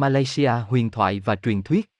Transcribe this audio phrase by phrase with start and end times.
[0.00, 1.90] Malaysia huyền thoại và truyền thuyết.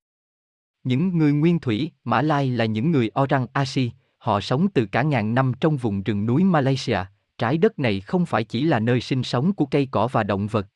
[0.85, 5.03] Những người nguyên thủy, Mã Lai là những người Orang Asi, họ sống từ cả
[5.03, 6.99] ngàn năm trong vùng rừng núi Malaysia,
[7.39, 10.47] trái đất này không phải chỉ là nơi sinh sống của cây cỏ và động
[10.47, 10.67] vật.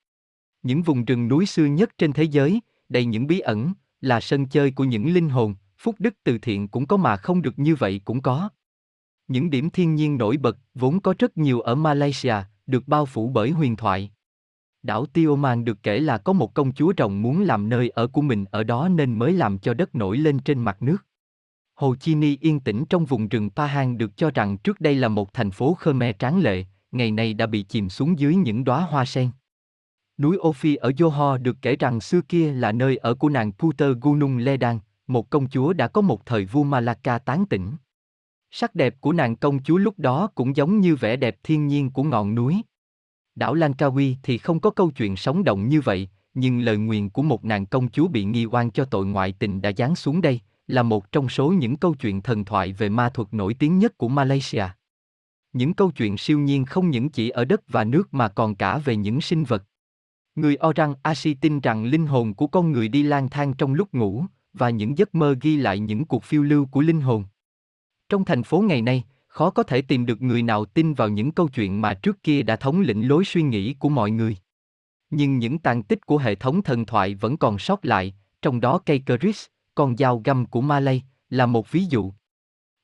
[0.63, 4.49] Những vùng rừng núi xưa nhất trên thế giới, đầy những bí ẩn, là sân
[4.49, 7.75] chơi của những linh hồn, phúc đức từ thiện cũng có mà không được như
[7.75, 8.49] vậy cũng có.
[9.29, 12.37] Những điểm thiên nhiên nổi bật vốn có rất nhiều ở Malaysia,
[12.67, 14.11] được bao phủ bởi huyền thoại.
[14.85, 18.23] Đảo Tioman được kể là có một công chúa rồng muốn làm nơi ở của
[18.23, 21.07] mình ở đó nên mới làm cho đất nổi lên trên mặt nước.
[21.75, 25.09] Hồ Chi Ni yên tĩnh trong vùng rừng Pahang được cho rằng trước đây là
[25.09, 28.81] một thành phố Khmer tráng lệ, ngày nay đã bị chìm xuống dưới những đóa
[28.81, 29.31] hoa sen.
[30.19, 33.91] Núi Ophi ở Johor được kể rằng xưa kia là nơi ở của nàng Puter
[34.01, 37.73] Gunung Ledang, một công chúa đã có một thời vua Malacca tán tỉnh.
[38.51, 41.91] Sắc đẹp của nàng công chúa lúc đó cũng giống như vẻ đẹp thiên nhiên
[41.91, 42.63] của ngọn núi.
[43.35, 47.23] Đảo Langkawi thì không có câu chuyện sống động như vậy, nhưng lời nguyền của
[47.23, 50.41] một nàng công chúa bị nghi oan cho tội ngoại tình đã giáng xuống đây,
[50.67, 53.99] là một trong số những câu chuyện thần thoại về ma thuật nổi tiếng nhất
[53.99, 54.65] của Malaysia.
[55.53, 58.79] Những câu chuyện siêu nhiên không những chỉ ở đất và nước mà còn cả
[58.79, 59.65] về những sinh vật.
[60.35, 63.95] Người Orang Asi tin rằng linh hồn của con người đi lang thang trong lúc
[63.95, 67.25] ngủ, và những giấc mơ ghi lại những cuộc phiêu lưu của linh hồn.
[68.09, 69.05] Trong thành phố ngày nay,
[69.35, 72.43] khó có thể tìm được người nào tin vào những câu chuyện mà trước kia
[72.43, 74.37] đã thống lĩnh lối suy nghĩ của mọi người.
[75.11, 78.81] Nhưng những tàn tích của hệ thống thần thoại vẫn còn sót lại, trong đó
[78.87, 82.13] cây Keris, con dao găm của Malay, là một ví dụ.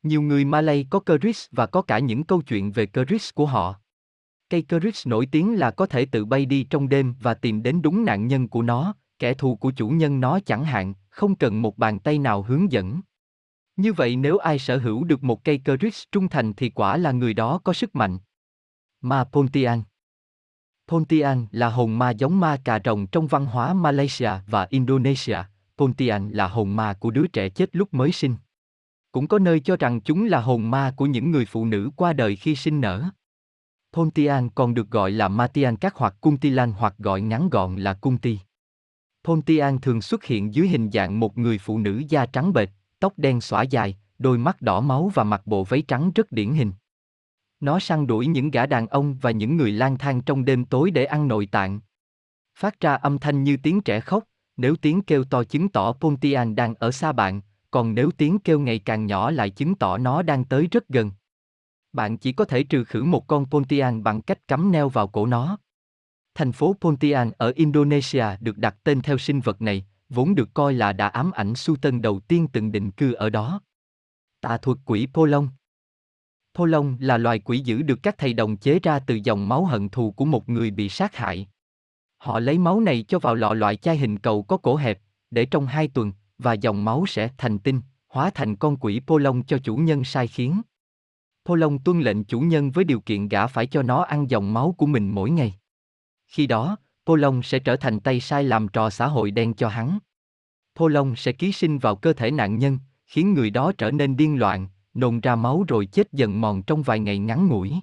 [0.03, 3.75] Nhiều người Malay có Keris và có cả những câu chuyện về Keris của họ.
[4.49, 7.83] Cây Keris nổi tiếng là có thể tự bay đi trong đêm và tìm đến
[7.83, 11.63] đúng nạn nhân của nó, kẻ thù của chủ nhân nó chẳng hạn, không cần
[11.63, 13.01] một bàn tay nào hướng dẫn.
[13.81, 17.13] Như vậy nếu ai sở hữu được một cây Keris trung thành thì quả là
[17.13, 18.19] người đó có sức mạnh.
[19.01, 19.83] Ma Pontian
[20.89, 25.39] Pontian là hồn ma giống ma cà rồng trong văn hóa Malaysia và Indonesia.
[25.79, 28.37] Pontian là hồn ma của đứa trẻ chết lúc mới sinh.
[29.13, 32.13] Cũng có nơi cho rằng chúng là hồn ma của những người phụ nữ qua
[32.13, 33.05] đời khi sinh nở.
[33.93, 38.39] Pontian còn được gọi là Matian các hoặc Kuntilan hoặc gọi ngắn gọn là Kunti.
[39.25, 43.13] Pontian thường xuất hiện dưới hình dạng một người phụ nữ da trắng bệch, tóc
[43.17, 46.73] đen xõa dài, đôi mắt đỏ máu và mặc bộ váy trắng rất điển hình.
[47.61, 50.91] Nó săn đuổi những gã đàn ông và những người lang thang trong đêm tối
[50.91, 51.81] để ăn nội tạng.
[52.59, 54.25] Phát ra âm thanh như tiếng trẻ khóc,
[54.57, 57.41] nếu tiếng kêu to chứng tỏ Pontian đang ở xa bạn,
[57.71, 61.11] còn nếu tiếng kêu ngày càng nhỏ lại chứng tỏ nó đang tới rất gần.
[61.93, 65.27] Bạn chỉ có thể trừ khử một con Pontian bằng cách cắm neo vào cổ
[65.27, 65.59] nó.
[66.35, 70.75] Thành phố Pontian ở Indonesia được đặt tên theo sinh vật này, vốn được coi
[70.75, 73.61] là đã ám ảnh Sultan đầu tiên từng định cư ở đó.
[74.41, 75.49] Tà thuật quỷ Polong
[76.55, 79.89] Polong là loài quỷ dữ được các thầy đồng chế ra từ dòng máu hận
[79.89, 81.49] thù của một người bị sát hại.
[82.19, 85.01] Họ lấy máu này cho vào lọ loại chai hình cầu có cổ hẹp,
[85.31, 89.43] để trong hai tuần, và dòng máu sẽ thành tinh, hóa thành con quỷ Polong
[89.43, 90.63] cho chủ nhân sai khiến.
[91.45, 94.75] Polong tuân lệnh chủ nhân với điều kiện gã phải cho nó ăn dòng máu
[94.79, 95.55] của mình mỗi ngày.
[96.27, 96.77] Khi đó,
[97.11, 99.99] Polong sẽ trở thành tay sai làm trò xã hội đen cho hắn.
[100.77, 104.39] Polong sẽ ký sinh vào cơ thể nạn nhân, khiến người đó trở nên điên
[104.39, 107.75] loạn, nôn ra máu rồi chết dần mòn trong vài ngày ngắn ngủi.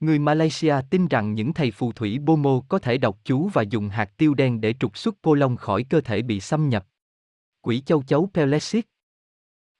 [0.00, 3.88] Người Malaysia tin rằng những thầy phù thủy Bomo có thể đọc chú và dùng
[3.88, 6.86] hạt tiêu đen để trục xuất Polong khỏi cơ thể bị xâm nhập.
[7.60, 8.86] Quỷ châu chấu Pelesic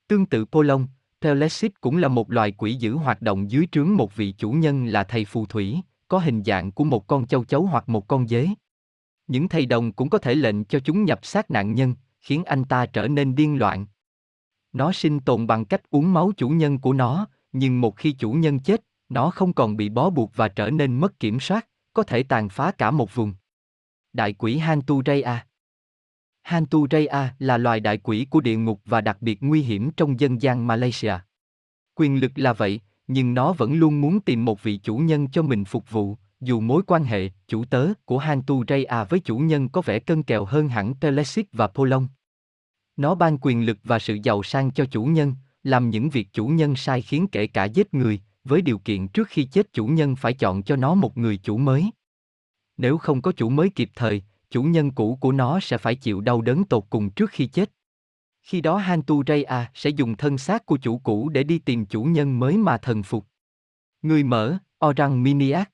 [0.08, 0.86] Tương tự Polong,
[1.20, 4.86] Pelesic cũng là một loài quỷ dữ hoạt động dưới trướng một vị chủ nhân
[4.86, 8.28] là thầy phù thủy, có hình dạng của một con châu chấu hoặc một con
[8.28, 8.48] dế.
[9.26, 12.64] Những thầy đồng cũng có thể lệnh cho chúng nhập xác nạn nhân, khiến anh
[12.64, 13.86] ta trở nên điên loạn.
[14.72, 18.32] Nó sinh tồn bằng cách uống máu chủ nhân của nó, nhưng một khi chủ
[18.32, 22.02] nhân chết, nó không còn bị bó buộc và trở nên mất kiểm soát, có
[22.02, 23.34] thể tàn phá cả một vùng.
[24.12, 25.46] Đại quỷ Hantu Raya
[26.42, 30.20] Hantu Raya là loài đại quỷ của địa ngục và đặc biệt nguy hiểm trong
[30.20, 31.14] dân gian Malaysia.
[31.94, 32.80] Quyền lực là vậy,
[33.12, 36.60] nhưng nó vẫn luôn muốn tìm một vị chủ nhân cho mình phục vụ, dù
[36.60, 40.44] mối quan hệ chủ tớ của Hantu Raya với chủ nhân có vẻ cân kèo
[40.44, 42.08] hơn hẳn Telesic và Polong.
[42.96, 46.46] Nó ban quyền lực và sự giàu sang cho chủ nhân, làm những việc chủ
[46.46, 50.16] nhân sai khiến kể cả giết người, với điều kiện trước khi chết chủ nhân
[50.16, 51.90] phải chọn cho nó một người chủ mới.
[52.76, 56.20] Nếu không có chủ mới kịp thời, chủ nhân cũ của nó sẽ phải chịu
[56.20, 57.70] đau đớn tột cùng trước khi chết.
[58.42, 62.02] Khi đó Hantu Raya sẽ dùng thân xác của chủ cũ để đi tìm chủ
[62.04, 63.26] nhân mới mà thần phục.
[64.02, 65.70] Người mở, Orang Miniac.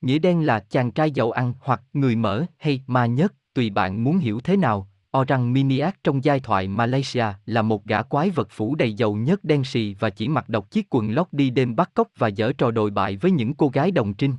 [0.00, 4.04] Nghĩa đen là chàng trai giàu ăn hoặc người mở hay ma nhất, tùy bạn
[4.04, 4.90] muốn hiểu thế nào.
[5.18, 9.44] Orang Miniac trong giai thoại Malaysia là một gã quái vật phủ đầy dầu nhất
[9.44, 12.52] đen xì và chỉ mặc độc chiếc quần lót đi đêm bắt cóc và dở
[12.58, 14.34] trò đồi bại với những cô gái đồng trinh.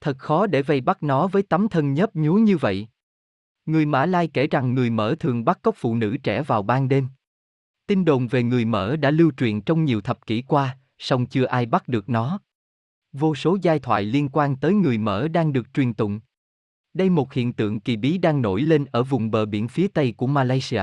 [0.00, 2.88] Thật khó để vây bắt nó với tấm thân nhấp nhúa như vậy.
[3.66, 6.88] Người Mã Lai kể rằng người Mỡ thường bắt cóc phụ nữ trẻ vào ban
[6.88, 7.08] đêm.
[7.86, 11.44] Tin đồn về người Mỡ đã lưu truyền trong nhiều thập kỷ qua, song chưa
[11.44, 12.40] ai bắt được nó.
[13.12, 16.20] Vô số giai thoại liên quan tới người Mỡ đang được truyền tụng.
[16.94, 20.14] Đây một hiện tượng kỳ bí đang nổi lên ở vùng bờ biển phía tây
[20.16, 20.82] của Malaysia.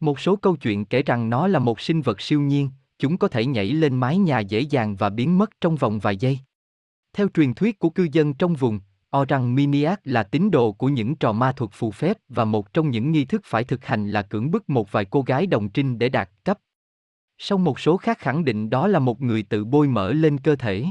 [0.00, 3.28] Một số câu chuyện kể rằng nó là một sinh vật siêu nhiên, chúng có
[3.28, 6.38] thể nhảy lên mái nhà dễ dàng và biến mất trong vòng vài giây.
[7.12, 8.80] Theo truyền thuyết của cư dân trong vùng,
[9.16, 12.90] Orang miniac là tín đồ của những trò ma thuật phù phép và một trong
[12.90, 15.98] những nghi thức phải thực hành là cưỡng bức một vài cô gái đồng trinh
[15.98, 16.58] để đạt cấp.
[17.38, 20.56] Song một số khác khẳng định đó là một người tự bôi mỡ lên cơ
[20.56, 20.84] thể.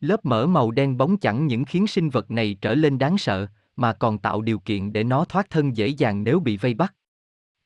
[0.00, 3.46] Lớp mỡ màu đen bóng chẳng những khiến sinh vật này trở lên đáng sợ,
[3.76, 6.94] mà còn tạo điều kiện để nó thoát thân dễ dàng nếu bị vây bắt.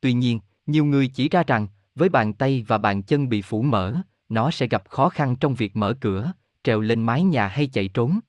[0.00, 3.62] Tuy nhiên, nhiều người chỉ ra rằng, với bàn tay và bàn chân bị phủ
[3.62, 3.94] mỡ,
[4.28, 6.32] nó sẽ gặp khó khăn trong việc mở cửa,
[6.64, 8.20] trèo lên mái nhà hay chạy trốn.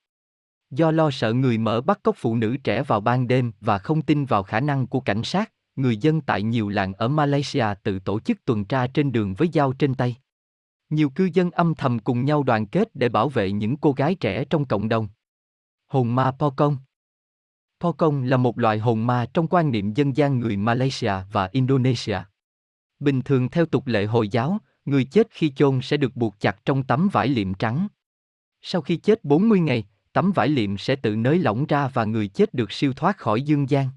[0.72, 4.02] Do lo sợ người mở bắt cóc phụ nữ trẻ vào ban đêm và không
[4.02, 8.00] tin vào khả năng của cảnh sát, người dân tại nhiều làng ở Malaysia tự
[8.00, 10.16] tổ chức tuần tra trên đường với dao trên tay.
[10.90, 14.16] Nhiều cư dân âm thầm cùng nhau đoàn kết để bảo vệ những cô gái
[14.16, 15.08] trẻ trong cộng đồng.
[15.88, 16.78] Hồn ma Pokong
[17.80, 22.20] Pokong là một loại hồn ma trong quan niệm dân gian người Malaysia và Indonesia.
[23.00, 26.66] Bình thường theo tục lệ Hồi giáo, người chết khi chôn sẽ được buộc chặt
[26.66, 27.88] trong tấm vải liệm trắng.
[28.62, 29.84] Sau khi chết 40 ngày,
[30.18, 33.42] tấm vải liệm sẽ tự nới lỏng ra và người chết được siêu thoát khỏi
[33.42, 33.90] dương gian.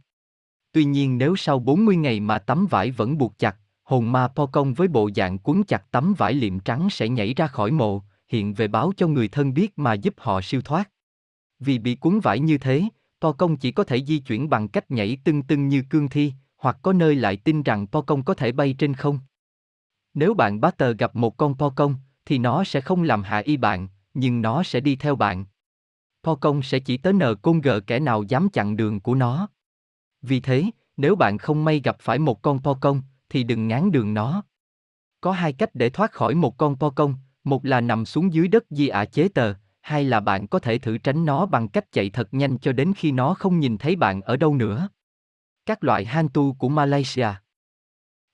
[0.72, 4.46] Tuy nhiên nếu sau 40 ngày mà tấm vải vẫn buộc chặt, hồn ma po
[4.46, 8.02] công với bộ dạng cuốn chặt tấm vải liệm trắng sẽ nhảy ra khỏi mộ,
[8.28, 10.90] hiện về báo cho người thân biết mà giúp họ siêu thoát.
[11.58, 12.84] Vì bị cuốn vải như thế,
[13.20, 16.32] po công chỉ có thể di chuyển bằng cách nhảy tưng tưng như cương thi,
[16.56, 19.19] hoặc có nơi lại tin rằng po công có thể bay trên không.
[20.14, 21.94] Nếu bạn bá tờ gặp một con po công,
[22.25, 25.44] thì nó sẽ không làm hạ y bạn, nhưng nó sẽ đi theo bạn.
[26.22, 29.49] Po công sẽ chỉ tới nờ côn gờ kẻ nào dám chặn đường của nó.
[30.22, 30.64] Vì thế,
[30.96, 34.43] nếu bạn không may gặp phải một con po công, thì đừng ngán đường nó.
[35.20, 37.14] Có hai cách để thoát khỏi một con po công,
[37.44, 40.78] một là nằm xuống dưới đất di ả chế tờ, hai là bạn có thể
[40.78, 43.96] thử tránh nó bằng cách chạy thật nhanh cho đến khi nó không nhìn thấy
[43.96, 44.88] bạn ở đâu nữa.
[45.66, 47.28] Các loại hantu của Malaysia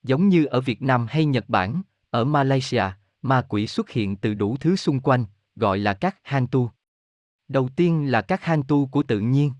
[0.02, 2.84] Giống như ở Việt Nam hay Nhật Bản, ở Malaysia,
[3.22, 5.24] ma quỷ xuất hiện từ đủ thứ xung quanh,
[5.56, 6.70] gọi là các hantu.
[7.48, 9.52] Đầu tiên là các hang tu của tự nhiên.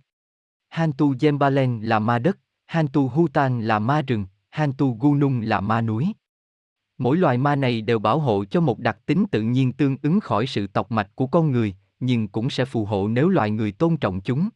[0.69, 5.41] Hang tu Jembalen là ma đất, hang tu Hutan là ma rừng, hang tu Gunung
[5.41, 6.12] là ma núi.
[6.99, 10.21] Mỗi loài ma này đều bảo hộ cho một đặc tính tự nhiên tương ứng
[10.21, 13.73] khỏi sự tộc mạch của con người, nhưng cũng sẽ phù hộ nếu loài người
[13.73, 14.49] tôn trọng chúng.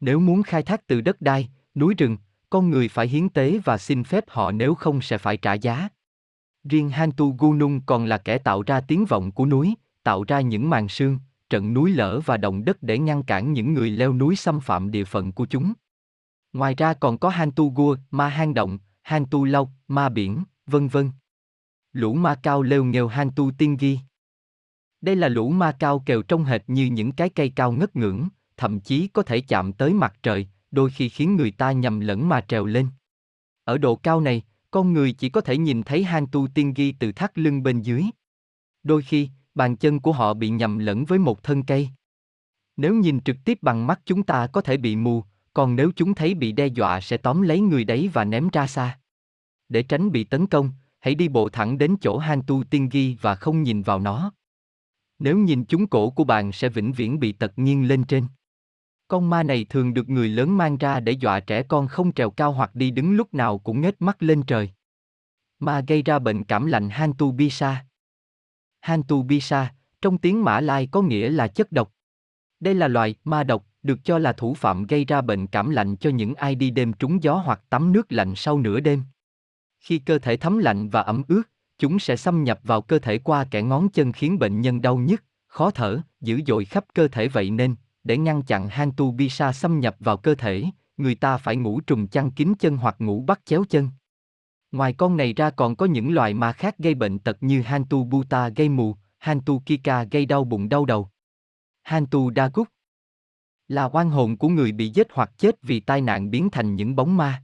[0.00, 2.16] Nếu muốn khai thác từ đất đai, núi rừng,
[2.50, 5.88] con người phải hiến tế và xin phép họ nếu không sẽ phải trả giá.
[6.64, 10.70] Riêng Hantu Gunung còn là kẻ tạo ra tiếng vọng của núi, tạo ra những
[10.70, 11.18] màn sương,
[11.50, 14.90] trận núi lở và động đất để ngăn cản những người leo núi xâm phạm
[14.90, 15.72] địa phận của chúng.
[16.52, 20.44] Ngoài ra còn có hang tu Gua, ma hang động, hang tu lâu, ma biển,
[20.66, 21.10] vân vân.
[21.92, 23.98] Lũ ma cao leo nghèo Hantu Tiên Ghi.
[25.00, 28.28] Đây là lũ ma cao kèo trông hệt như những cái cây cao ngất ngưỡng,
[28.56, 32.28] thậm chí có thể chạm tới mặt trời, đôi khi khiến người ta nhầm lẫn
[32.28, 32.88] mà trèo lên.
[33.64, 36.92] Ở độ cao này, con người chỉ có thể nhìn thấy hang tu Tiên Ghi
[36.92, 38.04] từ thắt lưng bên dưới.
[38.82, 41.88] Đôi khi, bàn chân của họ bị nhầm lẫn với một thân cây.
[42.76, 45.24] Nếu nhìn trực tiếp bằng mắt chúng ta có thể bị mù,
[45.54, 48.66] còn nếu chúng thấy bị đe dọa sẽ tóm lấy người đấy và ném ra
[48.66, 48.98] xa.
[49.68, 50.70] Để tránh bị tấn công,
[51.00, 54.32] hãy đi bộ thẳng đến chỗ hang tu tiên ghi và không nhìn vào nó.
[55.18, 58.26] Nếu nhìn chúng cổ của bạn sẽ vĩnh viễn bị tật nghiêng lên trên.
[59.08, 62.30] Con ma này thường được người lớn mang ra để dọa trẻ con không trèo
[62.30, 64.70] cao hoặc đi đứng lúc nào cũng ngết mắt lên trời.
[65.58, 67.86] Ma gây ra bệnh cảm lạnh hang tu bi sa.
[68.80, 71.92] Hantu Bisa, trong tiếng Mã Lai có nghĩa là chất độc.
[72.60, 75.96] Đây là loài ma độc, được cho là thủ phạm gây ra bệnh cảm lạnh
[75.96, 79.02] cho những ai đi đêm trúng gió hoặc tắm nước lạnh sau nửa đêm.
[79.80, 81.42] Khi cơ thể thấm lạnh và ẩm ướt,
[81.78, 84.96] chúng sẽ xâm nhập vào cơ thể qua kẻ ngón chân khiến bệnh nhân đau
[84.96, 89.52] nhức, khó thở, dữ dội khắp cơ thể vậy nên, để ngăn chặn Hantu Bisa
[89.52, 90.64] xâm nhập vào cơ thể,
[90.96, 93.88] người ta phải ngủ trùng chăn kín chân hoặc ngủ bắt chéo chân.
[94.72, 98.04] Ngoài con này ra còn có những loại ma khác gây bệnh tật như Hantu
[98.04, 101.08] Buta gây mù, Hantu Kika gây đau bụng đau đầu.
[101.82, 102.68] Hantu Dagut
[103.68, 106.96] là oan hồn của người bị giết hoặc chết vì tai nạn biến thành những
[106.96, 107.42] bóng ma.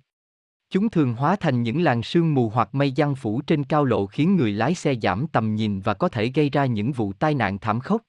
[0.71, 4.07] Chúng thường hóa thành những làn sương mù hoặc mây giăng phủ trên cao lộ
[4.07, 7.35] khiến người lái xe giảm tầm nhìn và có thể gây ra những vụ tai
[7.35, 8.03] nạn thảm khốc.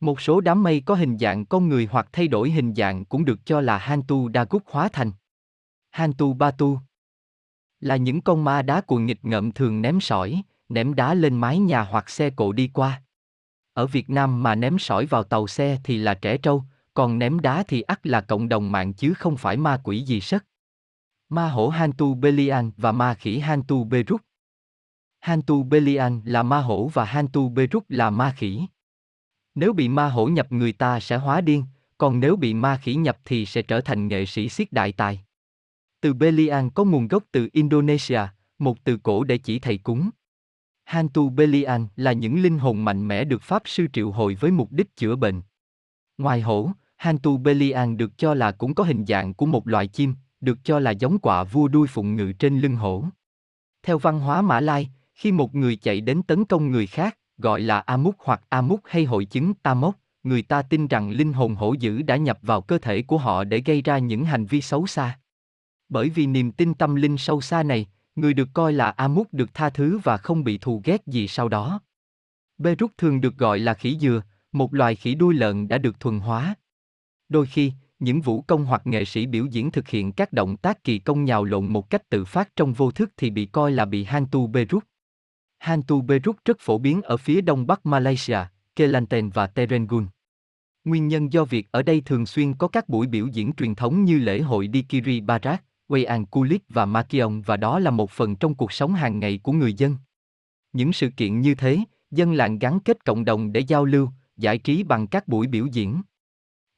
[0.00, 3.24] Một số đám mây có hình dạng con người hoặc thay đổi hình dạng cũng
[3.24, 5.12] được cho là Hantu Dagut hóa thành.
[5.90, 6.78] Hantu Batu
[7.82, 11.58] là những con ma đá cuồng nghịch ngợm thường ném sỏi, ném đá lên mái
[11.58, 13.02] nhà hoặc xe cộ đi qua.
[13.72, 17.40] Ở Việt Nam mà ném sỏi vào tàu xe thì là trẻ trâu, còn ném
[17.40, 20.44] đá thì ắt là cộng đồng mạng chứ không phải ma quỷ gì sất.
[21.28, 24.20] Ma hổ Hantu Belian và ma khỉ Hantu Beruk.
[25.20, 28.66] Hantu Belian là ma hổ và Hantu Beruk là ma khỉ.
[29.54, 31.64] Nếu bị ma hổ nhập người ta sẽ hóa điên,
[31.98, 35.24] còn nếu bị ma khỉ nhập thì sẽ trở thành nghệ sĩ siết đại tài.
[36.02, 38.20] Từ Belian có nguồn gốc từ Indonesia,
[38.58, 40.10] một từ cổ để chỉ thầy cúng.
[40.84, 44.72] Hantu Belian là những linh hồn mạnh mẽ được Pháp sư triệu hồi với mục
[44.72, 45.42] đích chữa bệnh.
[46.18, 50.14] Ngoài hổ, Hantu Belian được cho là cũng có hình dạng của một loại chim,
[50.40, 53.04] được cho là giống quạ vua đuôi phụng ngự trên lưng hổ.
[53.82, 57.60] Theo văn hóa Mã Lai, khi một người chạy đến tấn công người khác, gọi
[57.60, 61.72] là Amuk hoặc Amuk hay hội chứng Tamok, người ta tin rằng linh hồn hổ
[61.72, 64.86] dữ đã nhập vào cơ thể của họ để gây ra những hành vi xấu
[64.86, 65.18] xa.
[65.92, 69.54] Bởi vì niềm tin tâm linh sâu xa này, người được coi là Amut được
[69.54, 71.80] tha thứ và không bị thù ghét gì sau đó.
[72.58, 74.22] Beruk thường được gọi là khỉ dừa,
[74.52, 76.54] một loài khỉ đuôi lợn đã được thuần hóa.
[77.28, 80.84] Đôi khi, những vũ công hoặc nghệ sĩ biểu diễn thực hiện các động tác
[80.84, 83.84] kỳ công nhào lộn một cách tự phát trong vô thức thì bị coi là
[83.84, 84.84] bị Hantu Beruk.
[85.58, 88.38] Hantu Beruk rất phổ biến ở phía đông bắc Malaysia,
[88.76, 90.06] Kelantan và Terengganu.
[90.84, 94.04] Nguyên nhân do việc ở đây thường xuyên có các buổi biểu diễn truyền thống
[94.04, 98.54] như lễ hội Dikiri Barat, Wayan Kulit và Makion và đó là một phần trong
[98.54, 99.96] cuộc sống hàng ngày của người dân.
[100.72, 101.78] Những sự kiện như thế,
[102.10, 105.66] dân làng gắn kết cộng đồng để giao lưu, giải trí bằng các buổi biểu
[105.66, 106.02] diễn.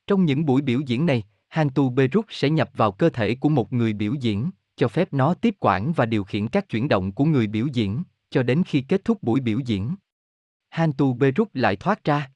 [0.07, 3.73] Trong những buổi biểu diễn này, Hantu Beruk sẽ nhập vào cơ thể của một
[3.73, 7.25] người biểu diễn, cho phép nó tiếp quản và điều khiển các chuyển động của
[7.25, 9.95] người biểu diễn, cho đến khi kết thúc buổi biểu diễn.
[10.71, 12.31] Hantu Beruk lại thoát ra.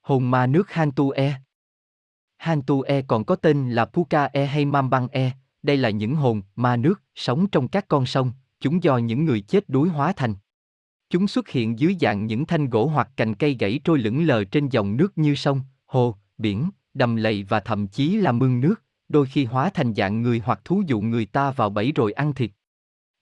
[0.00, 1.40] Hồn ma nước Hantu E
[2.36, 6.42] Hantu E còn có tên là Puka E hay Mambang E, đây là những hồn,
[6.56, 10.34] ma nước, sống trong các con sông, chúng do những người chết đuối hóa thành.
[11.10, 14.44] Chúng xuất hiện dưới dạng những thanh gỗ hoặc cành cây gãy trôi lững lờ
[14.44, 18.82] trên dòng nước như sông, hồ, biển, đầm lầy và thậm chí là mương nước,
[19.08, 22.34] đôi khi hóa thành dạng người hoặc thú dụ người ta vào bẫy rồi ăn
[22.34, 22.50] thịt.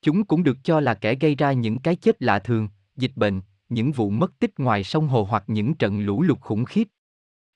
[0.03, 3.41] Chúng cũng được cho là kẻ gây ra những cái chết lạ thường, dịch bệnh,
[3.69, 6.89] những vụ mất tích ngoài sông hồ hoặc những trận lũ lụt khủng khiếp.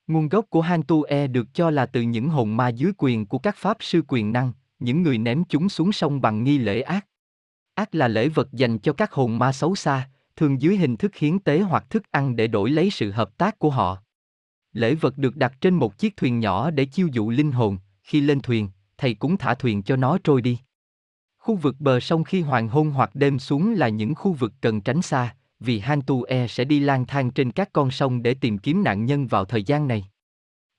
[0.06, 3.38] Nguồn gốc của Hantu E được cho là từ những hồn ma dưới quyền của
[3.38, 4.52] các pháp sư quyền năng,
[4.84, 7.06] những người ném chúng xuống sông bằng nghi lễ ác.
[7.74, 11.16] Ác là lễ vật dành cho các hồn ma xấu xa, thường dưới hình thức
[11.16, 13.98] hiến tế hoặc thức ăn để đổi lấy sự hợp tác của họ.
[14.72, 18.20] Lễ vật được đặt trên một chiếc thuyền nhỏ để chiêu dụ linh hồn, khi
[18.20, 20.58] lên thuyền, thầy cũng thả thuyền cho nó trôi đi.
[21.38, 24.80] Khu vực bờ sông khi hoàng hôn hoặc đêm xuống là những khu vực cần
[24.80, 28.58] tránh xa, vì Hantu E sẽ đi lang thang trên các con sông để tìm
[28.58, 30.04] kiếm nạn nhân vào thời gian này.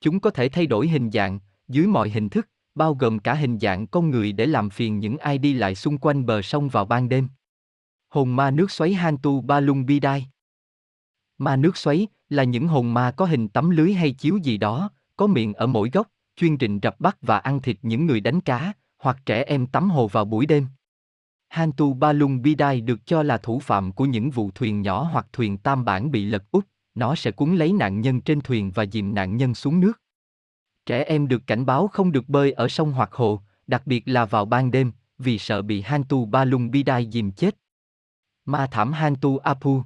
[0.02, 3.60] Chúng có thể thay đổi hình dạng, dưới mọi hình thức, bao gồm cả hình
[3.60, 6.86] dạng con người để làm phiền những ai đi lại xung quanh bờ sông vào
[6.86, 7.28] ban đêm.
[8.10, 10.28] Hồn ma nước xoáy Hantu Balung Bidai
[11.38, 14.90] Ma nước xoáy là những hồn ma có hình tấm lưới hay chiếu gì đó,
[15.18, 18.42] có miệng ở mỗi góc, chuyên rình rập bắt và ăn thịt những người đánh
[18.42, 20.68] cá, hoặc trẻ em tắm hồ vào buổi đêm.
[21.50, 25.58] Hantu Balung Bidai được cho là thủ phạm của những vụ thuyền nhỏ hoặc thuyền
[25.58, 26.64] tam bản bị lật úp,
[26.96, 30.03] nó sẽ cuốn lấy nạn nhân trên thuyền và dìm nạn nhân xuống nước.
[30.86, 34.26] Trẻ em được cảnh báo không được bơi ở sông hoặc hồ, đặc biệt là
[34.26, 37.56] vào ban đêm, vì sợ bị Hantu Balung Bidai dìm chết.
[38.46, 39.84] Ma thảm Hantu Apu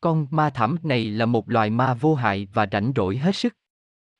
[0.00, 3.56] Con ma thảm này là một loài ma vô hại và rảnh rỗi hết sức.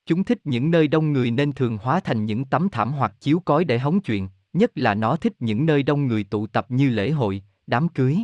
[0.06, 3.40] Chúng thích những nơi đông người nên thường hóa thành những tấm thảm hoặc chiếu
[3.40, 6.90] cói để hóng chuyện, nhất là nó thích những nơi đông người tụ tập như
[6.90, 8.18] lễ hội, đám cưới.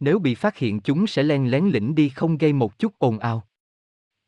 [0.00, 3.18] Nếu bị phát hiện chúng sẽ len lén lĩnh đi không gây một chút ồn
[3.18, 3.47] ào.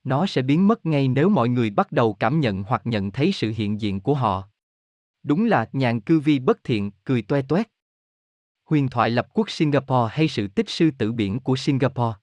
[0.04, 3.32] Nó sẽ biến mất ngay nếu mọi người bắt đầu cảm nhận hoặc nhận thấy
[3.32, 4.48] sự hiện diện của họ.
[5.22, 7.68] Đúng là nhàn cư vi bất thiện, cười toe toét.
[8.64, 12.18] Huyền thoại lập quốc Singapore hay sự tích sư tử biển của Singapore.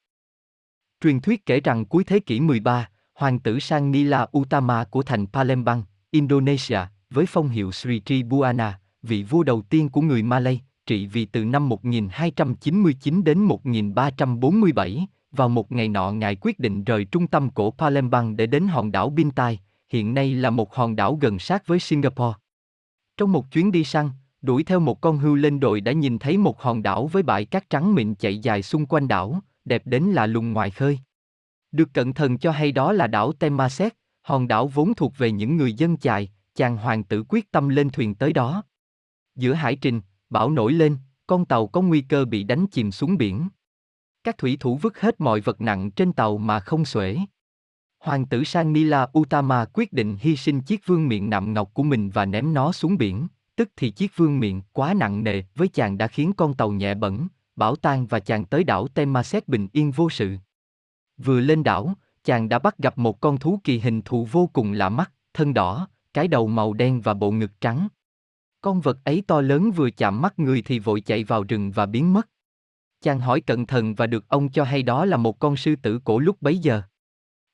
[1.01, 5.27] Truyền thuyết kể rằng cuối thế kỷ 13, hoàng tử Sang Nila Utama của thành
[5.27, 6.79] Palembang, Indonesia,
[7.09, 11.45] với phong hiệu Sri Tribuana, vị vua đầu tiên của người Malay, trị vì từ
[11.45, 15.07] năm 1299 đến 1347,
[15.37, 18.91] vào một ngày nọ ngài quyết định rời trung tâm cổ Palembang để đến hòn
[18.91, 22.37] đảo Bintai, hiện nay là một hòn đảo gần sát với Singapore.
[23.17, 24.09] Trong một chuyến đi săn,
[24.41, 27.45] đuổi theo một con hươu lên đồi đã nhìn thấy một hòn đảo với bãi
[27.45, 30.99] cát trắng mịn chạy dài xung quanh đảo, đẹp đến lạ lùng ngoài khơi.
[31.71, 35.57] Được cận thần cho hay đó là đảo Temaset, hòn đảo vốn thuộc về những
[35.57, 38.63] người dân chài, chàng hoàng tử quyết tâm lên thuyền tới đó.
[39.35, 43.17] Giữa hải trình, bão nổi lên, con tàu có nguy cơ bị đánh chìm xuống
[43.17, 43.47] biển.
[44.27, 47.17] Các thủy thủ vứt hết mọi vật nặng trên tàu mà không xuể.
[47.99, 51.83] Hoàng tử Sang Nila Utama quyết định hy sinh chiếc vương miện nạm ngọc của
[51.83, 55.67] mình và ném nó xuống biển, tức thì chiếc vương miện quá nặng nề với
[55.67, 59.67] chàng đã khiến con tàu nhẹ bẩn, bảo tan và chàng tới đảo Temaset bình
[59.71, 60.37] yên vô sự.
[61.17, 61.93] Vừa lên đảo,
[62.23, 65.53] chàng đã bắt gặp một con thú kỳ hình thù vô cùng lạ mắt, thân
[65.53, 67.87] đỏ, cái đầu màu đen và bộ ngực trắng.
[68.61, 71.85] Con vật ấy to lớn vừa chạm mắt người thì vội chạy vào rừng và
[71.85, 72.27] biến mất.
[73.01, 75.99] Chàng hỏi cẩn thận và được ông cho hay đó là một con sư tử
[76.03, 76.81] cổ lúc bấy giờ.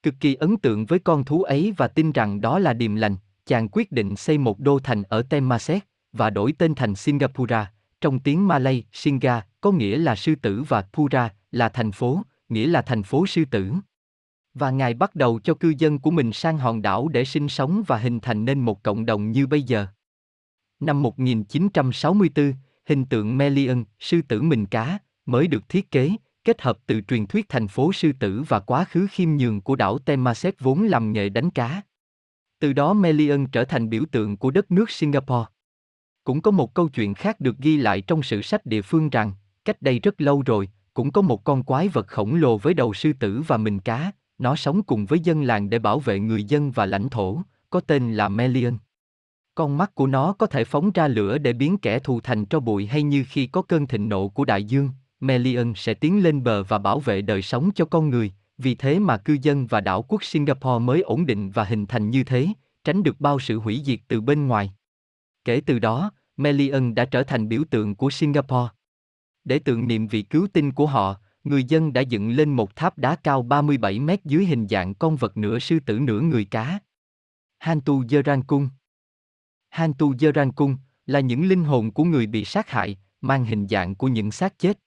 [0.03, 3.15] Cực kỳ ấn tượng với con thú ấy và tin rằng đó là điềm lành,
[3.45, 7.71] chàng quyết định xây một đô thành ở Temasek và đổi tên thành Singapura.
[8.01, 12.67] Trong tiếng Malay, Singa có nghĩa là sư tử và Pura là thành phố, nghĩa
[12.67, 13.71] là thành phố sư tử.
[14.53, 17.83] Và ngài bắt đầu cho cư dân của mình sang hòn đảo để sinh sống
[17.87, 19.87] và hình thành nên một cộng đồng như bây giờ.
[20.79, 22.53] Năm 1964,
[22.85, 26.11] hình tượng Melian, sư tử mình cá, mới được thiết kế,
[26.43, 29.75] kết hợp từ truyền thuyết thành phố sư tử và quá khứ khiêm nhường của
[29.75, 31.81] đảo Temasek vốn làm nghề đánh cá.
[32.59, 35.45] Từ đó Melian trở thành biểu tượng của đất nước Singapore.
[36.23, 39.33] Cũng có một câu chuyện khác được ghi lại trong sử sách địa phương rằng,
[39.65, 42.93] cách đây rất lâu rồi, cũng có một con quái vật khổng lồ với đầu
[42.93, 46.43] sư tử và mình cá, nó sống cùng với dân làng để bảo vệ người
[46.43, 48.77] dân và lãnh thổ, có tên là Melian.
[49.55, 52.59] Con mắt của nó có thể phóng ra lửa để biến kẻ thù thành tro
[52.59, 54.89] bụi hay như khi có cơn thịnh nộ của đại dương,
[55.23, 58.99] Melian sẽ tiến lên bờ và bảo vệ đời sống cho con người, vì thế
[58.99, 62.47] mà cư dân và đảo quốc Singapore mới ổn định và hình thành như thế,
[62.83, 64.73] tránh được bao sự hủy diệt từ bên ngoài.
[65.45, 68.69] Kể từ đó, Melian đã trở thành biểu tượng của Singapore.
[69.43, 72.97] Để tưởng niệm vị cứu tinh của họ, người dân đã dựng lên một tháp
[72.97, 76.79] đá cao 37 mét dưới hình dạng con vật nửa sư tử nửa người cá.
[77.59, 78.67] Hantu Jerangkung
[79.69, 84.07] Hantu Jerangkung là những linh hồn của người bị sát hại, mang hình dạng của
[84.07, 84.79] những xác chết.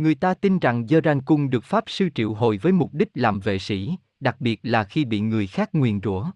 [0.00, 0.86] Người ta tin rằng
[1.24, 4.84] Cung được Pháp sư triệu hồi với mục đích làm vệ sĩ, đặc biệt là
[4.84, 6.30] khi bị người khác nguyền rủa.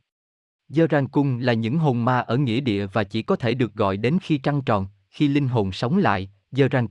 [1.12, 4.18] Cung là những hồn ma ở nghĩa địa và chỉ có thể được gọi đến
[4.22, 6.30] khi trăng tròn, khi linh hồn sống lại,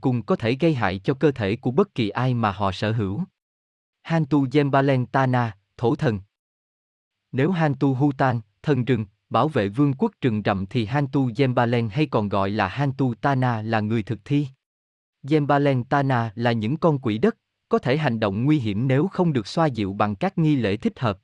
[0.02, 2.92] Cung có thể gây hại cho cơ thể của bất kỳ ai mà họ sở
[2.92, 3.24] hữu.
[4.02, 6.20] Hantu Jembalen Tana, thổ thần
[7.32, 12.06] Nếu Hantu Hutan, thần rừng, bảo vệ vương quốc rừng rậm thì Hantu Jembalen hay
[12.06, 14.48] còn gọi là Hantu Tana là người thực thi.
[15.24, 17.38] Jembalentana là những con quỷ đất,
[17.70, 20.78] có thể hành động nguy hiểm nếu không được xoa dịu bằng các nghi lễ
[20.78, 21.20] thích hợp.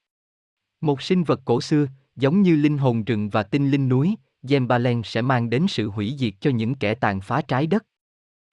[0.81, 5.03] Một sinh vật cổ xưa, giống như linh hồn rừng và tinh linh núi, Jembalen
[5.03, 7.85] sẽ mang đến sự hủy diệt cho những kẻ tàn phá trái đất.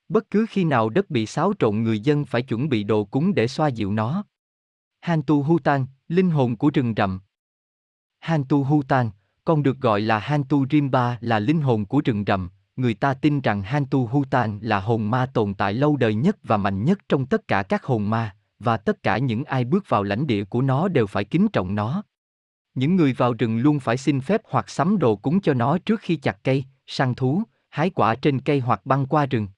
[0.09, 3.35] Bất cứ khi nào đất bị xáo trộn người dân phải chuẩn bị đồ cúng
[3.35, 4.25] để xoa dịu nó.
[5.01, 7.21] Hantu Hutan, linh hồn của rừng rậm.
[8.19, 9.11] Hantu Hutan,
[9.45, 13.41] còn được gọi là Hantu Rimba là linh hồn của rừng rậm, người ta tin
[13.41, 17.27] rằng Hantu Hutan là hồn ma tồn tại lâu đời nhất và mạnh nhất trong
[17.27, 20.63] tất cả các hồn ma, và tất cả những ai bước vào lãnh địa của
[20.63, 22.03] nó đều phải kính trọng nó.
[22.75, 26.01] Những người vào rừng luôn phải xin phép hoặc sắm đồ cúng cho nó trước
[26.01, 29.49] khi chặt cây, săn thú, hái quả trên cây hoặc băng qua rừng.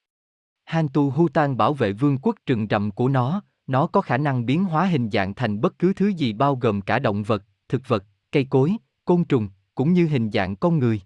[0.65, 4.65] Hantu Hutan bảo vệ vương quốc rừng rậm của nó, nó có khả năng biến
[4.65, 8.05] hóa hình dạng thành bất cứ thứ gì bao gồm cả động vật, thực vật,
[8.33, 11.01] cây cối, côn trùng, cũng như hình dạng con người.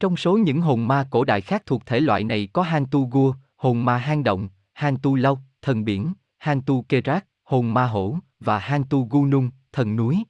[0.00, 3.34] Trong số những hồn ma cổ đại khác thuộc thể loại này có Hantu Gua,
[3.56, 9.08] hồn ma hang động, Hantu Lâu, thần biển, Hantu rác, hồn ma hổ, và Hantu
[9.10, 10.24] Gunung, thần núi.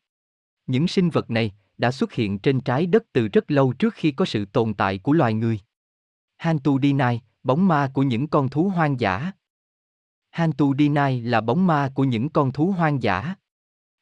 [0.66, 4.10] Những sinh vật này đã xuất hiện trên trái đất từ rất lâu trước khi
[4.10, 5.60] có sự tồn tại của loài người.
[6.36, 9.32] Hantu Dinai, bóng ma của những con thú hoang dã.
[10.30, 13.34] Hantu Dinai là bóng ma của những con thú hoang dã.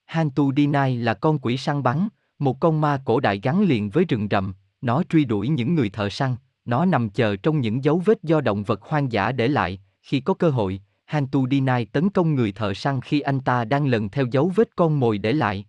[0.05, 4.05] Hantu Dinai là con quỷ săn bắn, một con ma cổ đại gắn liền với
[4.05, 8.03] rừng rậm, nó truy đuổi những người thợ săn, nó nằm chờ trong những dấu
[8.05, 12.11] vết do động vật hoang dã để lại, khi có cơ hội, Hantu Dinai tấn
[12.11, 15.33] công người thợ săn khi anh ta đang lần theo dấu vết con mồi để
[15.33, 15.67] lại.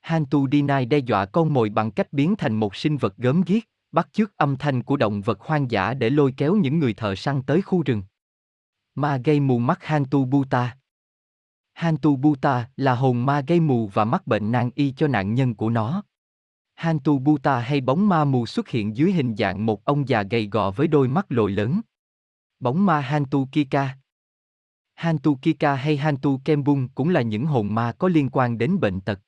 [0.00, 3.62] Hantu Dinai đe dọa con mồi bằng cách biến thành một sinh vật gớm ghiếc,
[3.92, 7.14] bắt chước âm thanh của động vật hoang dã để lôi kéo những người thợ
[7.14, 8.02] săn tới khu rừng.
[8.94, 10.76] Ma gây mù mắt Hantu Buta
[11.72, 15.54] Hantu Buta là hồn ma gây mù và mắc bệnh nan y cho nạn nhân
[15.54, 16.02] của nó.
[16.80, 20.48] Hantu Buta hay bóng ma mù xuất hiện dưới hình dạng một ông già gầy
[20.52, 21.80] gò với đôi mắt lồi lớn.
[22.60, 23.96] Bóng ma Hantu Kika
[24.94, 29.00] Hantu Kika hay Hantu Kembung cũng là những hồn ma có liên quan đến bệnh
[29.00, 29.20] tật.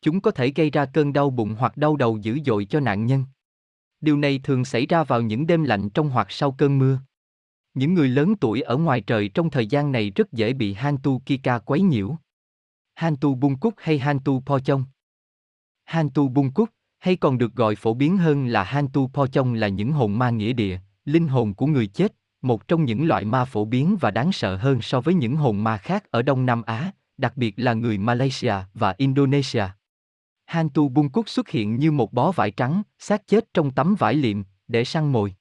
[0.00, 3.06] Chúng có thể gây ra cơn đau bụng hoặc đau đầu dữ dội cho nạn
[3.06, 3.24] nhân.
[4.00, 6.98] Điều này thường xảy ra vào những đêm lạnh trong hoặc sau cơn mưa.
[7.74, 11.22] Những người lớn tuổi ở ngoài trời trong thời gian này rất dễ bị Hantu
[11.26, 12.16] Kika quấy nhiễu.
[12.94, 14.84] Hantu Bung Cúc hay Hantu Po Chong
[15.90, 16.68] Hantu Bung Cúc,
[17.00, 20.30] hay còn được gọi phổ biến hơn là Hantu Po Chong là những hồn ma
[20.30, 24.10] nghĩa địa, linh hồn của người chết, một trong những loại ma phổ biến và
[24.10, 27.54] đáng sợ hơn so với những hồn ma khác ở Đông Nam Á, đặc biệt
[27.56, 29.64] là người Malaysia và Indonesia.
[30.46, 34.42] Hantu Bung xuất hiện như một bó vải trắng, xác chết trong tấm vải liệm,
[34.68, 35.34] để săn mồi.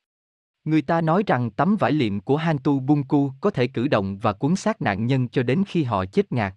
[0.64, 4.34] Người ta nói rằng tấm vải liệm của Hantu Bunku có thể cử động và
[4.34, 6.54] cuốn xác nạn nhân cho đến khi họ chết ngạt.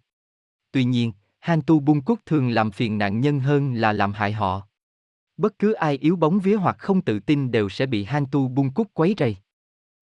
[0.72, 4.68] Tuy nhiên, Hantu Bunkut thường làm phiền nạn nhân hơn là làm hại họ.
[5.36, 8.88] Bất cứ ai yếu bóng vía hoặc không tự tin đều sẽ bị Hantu cúc
[8.94, 9.36] quấy rầy.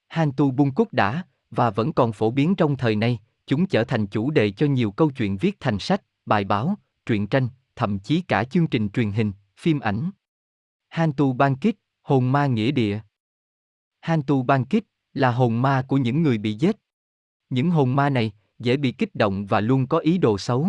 [0.09, 4.31] Hantu cúc đã, và vẫn còn phổ biến trong thời nay, chúng trở thành chủ
[4.31, 6.75] đề cho nhiều câu chuyện viết thành sách, bài báo,
[7.07, 10.11] truyện tranh, thậm chí cả chương trình truyền hình, phim ảnh.
[10.89, 13.01] Hantu Bankit, hồn ma nghĩa địa.
[14.01, 16.77] Hantu Bankit là hồn ma của những người bị giết.
[17.51, 20.69] Những hồn ma này dễ bị kích động và luôn có ý đồ xấu.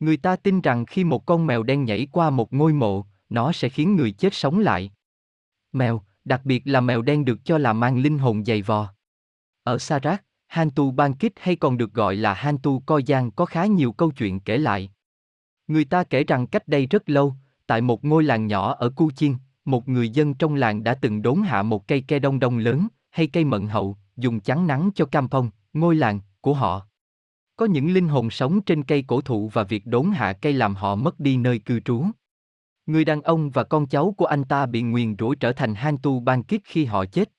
[0.00, 3.52] Người ta tin rằng khi một con mèo đen nhảy qua một ngôi mộ, nó
[3.52, 4.92] sẽ khiến người chết sống lại.
[5.72, 8.88] Mèo, đặc biệt là mèo đen được cho là mang linh hồn dày vò.
[9.62, 14.10] Ở Sarat, Hantu Bankit hay còn được gọi là Hantu Koyan có khá nhiều câu
[14.10, 14.90] chuyện kể lại.
[15.66, 17.34] Người ta kể rằng cách đây rất lâu,
[17.66, 21.22] tại một ngôi làng nhỏ ở Cu Chiên, một người dân trong làng đã từng
[21.22, 24.90] đốn hạ một cây ke đông đông lớn, hay cây mận hậu, dùng chắn nắng
[24.94, 26.86] cho campong, ngôi làng, của họ.
[27.56, 30.74] Có những linh hồn sống trên cây cổ thụ và việc đốn hạ cây làm
[30.74, 32.04] họ mất đi nơi cư trú.
[32.86, 35.98] Người đàn ông và con cháu của anh ta bị nguyền rủa trở thành hang
[35.98, 37.30] tu ban Bankit khi họ chết.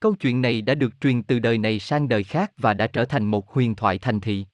[0.00, 3.04] Câu chuyện này đã được truyền từ đời này sang đời khác và đã trở
[3.04, 4.46] thành một huyền thoại thành thị.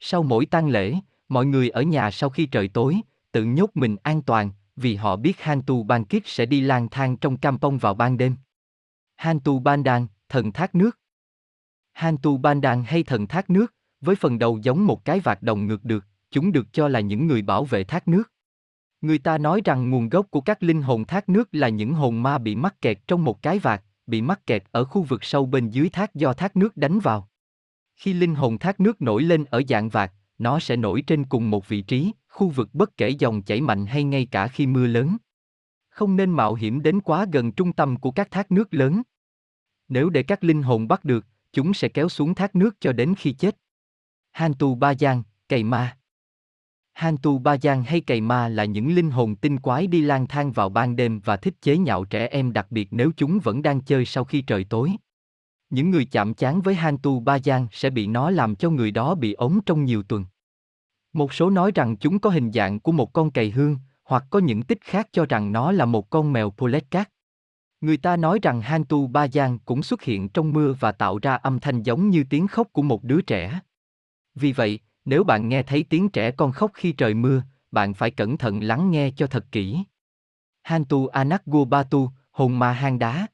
[0.00, 0.94] Sau mỗi tang lễ,
[1.28, 3.00] mọi người ở nhà sau khi trời tối,
[3.32, 6.88] tự nhốt mình an toàn, vì họ biết hang tu ban Bankit sẽ đi lang
[6.88, 8.36] thang trong campong vào ban đêm.
[9.16, 10.98] Hang tu ban đan, thần thác nước.
[11.92, 15.42] Hang tu ban đan hay thần thác nước, với phần đầu giống một cái vạt
[15.42, 18.31] đồng ngược được, chúng được cho là những người bảo vệ thác nước.
[19.02, 22.22] Người ta nói rằng nguồn gốc của các linh hồn thác nước là những hồn
[22.22, 25.46] ma bị mắc kẹt trong một cái vạt, bị mắc kẹt ở khu vực sâu
[25.46, 27.28] bên dưới thác do thác nước đánh vào.
[27.96, 31.50] Khi linh hồn thác nước nổi lên ở dạng vạt, nó sẽ nổi trên cùng
[31.50, 34.86] một vị trí, khu vực bất kể dòng chảy mạnh hay ngay cả khi mưa
[34.86, 35.16] lớn.
[35.88, 39.02] Không nên mạo hiểm đến quá gần trung tâm của các thác nước lớn.
[39.88, 43.14] Nếu để các linh hồn bắt được, chúng sẽ kéo xuống thác nước cho đến
[43.18, 43.56] khi chết.
[44.32, 45.96] Hantu Ba Giang, cày ma
[47.02, 50.52] Hantu Ba Giang hay cày ma là những linh hồn tinh quái đi lang thang
[50.52, 53.80] vào ban đêm và thích chế nhạo trẻ em đặc biệt nếu chúng vẫn đang
[53.80, 54.92] chơi sau khi trời tối.
[55.70, 59.14] Những người chạm chán với Hantu Ba Giang sẽ bị nó làm cho người đó
[59.14, 60.24] bị ốm trong nhiều tuần.
[61.12, 64.38] Một số nói rằng chúng có hình dạng của một con cày hương, hoặc có
[64.38, 67.08] những tích khác cho rằng nó là một con mèo Poletcat.
[67.80, 71.34] Người ta nói rằng Hantu Ba Giang cũng xuất hiện trong mưa và tạo ra
[71.34, 73.60] âm thanh giống như tiếng khóc của một đứa trẻ.
[74.34, 78.10] Vì vậy, nếu bạn nghe thấy tiếng trẻ con khóc khi trời mưa, bạn phải
[78.10, 79.78] cẩn thận lắng nghe cho thật kỹ.
[80.62, 83.26] Hantu Anakgubatu, hồn ma hang đá.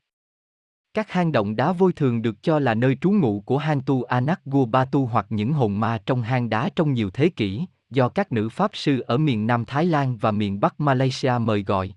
[0.94, 5.07] Các hang động đá vôi thường được cho là nơi trú ngụ của Hantu Anakgubatu
[5.07, 8.70] hoặc những hồn ma trong hang đá trong nhiều thế kỷ, do các nữ pháp
[8.74, 11.94] sư ở miền Nam Thái Lan và miền Bắc Malaysia mời gọi.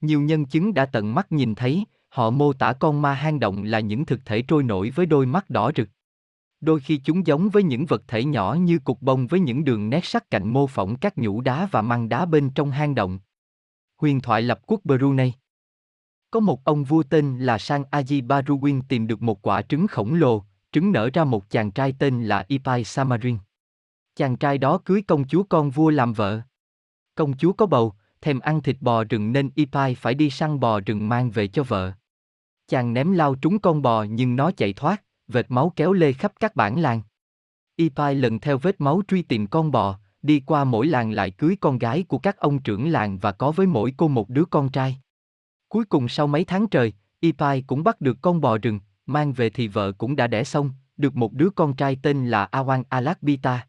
[0.00, 3.62] Nhiều nhân chứng đã tận mắt nhìn thấy, họ mô tả con ma hang động
[3.62, 5.88] là những thực thể trôi nổi với đôi mắt đỏ rực.
[6.62, 9.90] Đôi khi chúng giống với những vật thể nhỏ như cục bông với những đường
[9.90, 13.18] nét sắc cạnh mô phỏng các nhũ đá và măng đá bên trong hang động.
[13.96, 15.32] Huyền thoại lập quốc Brunei
[16.30, 20.14] Có một ông vua tên là Sang Aji Baruwin tìm được một quả trứng khổng
[20.14, 23.38] lồ, trứng nở ra một chàng trai tên là Ipai Samarin.
[24.16, 26.40] Chàng trai đó cưới công chúa con vua làm vợ.
[27.14, 30.80] Công chúa có bầu, thèm ăn thịt bò rừng nên Ipai phải đi săn bò
[30.80, 31.92] rừng mang về cho vợ.
[32.68, 36.32] Chàng ném lao trúng con bò nhưng nó chạy thoát, vệt máu kéo lê khắp
[36.40, 37.02] các bản làng.
[37.76, 41.56] Ipai lần theo vết máu truy tìm con bò, đi qua mỗi làng lại cưới
[41.60, 44.68] con gái của các ông trưởng làng và có với mỗi cô một đứa con
[44.68, 44.96] trai.
[45.68, 49.50] Cuối cùng sau mấy tháng trời, Ipai cũng bắt được con bò rừng, mang về
[49.50, 53.66] thì vợ cũng đã đẻ xong, được một đứa con trai tên là Awan Alakbita.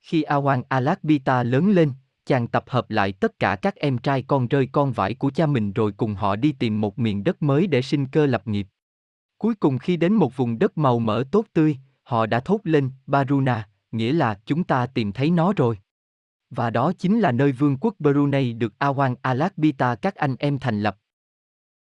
[0.00, 1.92] Khi Awan Alakbita lớn lên,
[2.26, 5.46] chàng tập hợp lại tất cả các em trai con rơi con vải của cha
[5.46, 8.66] mình rồi cùng họ đi tìm một miền đất mới để sinh cơ lập nghiệp.
[9.42, 12.90] Cuối cùng khi đến một vùng đất màu mỡ tốt tươi, họ đã thốt lên,
[13.06, 15.78] Baruna, nghĩa là chúng ta tìm thấy nó rồi.
[16.50, 20.82] Và đó chính là nơi vương quốc Brunei được Awan Alakbita các anh em thành
[20.82, 20.96] lập,